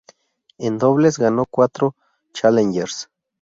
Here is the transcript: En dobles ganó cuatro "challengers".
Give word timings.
En 0.57 0.79
dobles 0.79 1.19
ganó 1.19 1.45
cuatro 1.45 1.93
"challengers". 2.33 3.07